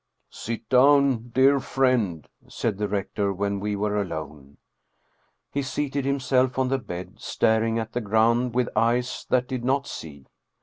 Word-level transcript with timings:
"Sit 0.31 0.67
down, 0.67 1.29
dear 1.29 1.59
friend," 1.59 2.27
said 2.47 2.79
the 2.79 2.87
rector, 2.87 3.31
when 3.31 3.59
we 3.59 3.75
were 3.75 4.01
alone. 4.01 4.57
He 5.51 5.61
seated 5.61 6.05
himself 6.05 6.57
on 6.57 6.69
the 6.69 6.79
bed, 6.79 7.19
staring 7.19 7.77
at 7.77 7.93
the 7.93 8.01
ground 8.01 8.55
with 8.55 8.67
eyes 8.75 9.27
that 9.29 9.47
did 9.47 9.63
not 9.63 9.85
see. 9.85 10.25